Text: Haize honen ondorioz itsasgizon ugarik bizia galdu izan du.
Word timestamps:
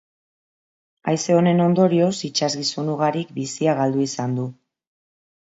Haize 1.11 1.35
honen 1.39 1.61
ondorioz 1.65 2.15
itsasgizon 2.31 2.91
ugarik 2.95 3.35
bizia 3.37 3.77
galdu 3.83 4.03
izan 4.09 4.35
du. 4.41 4.49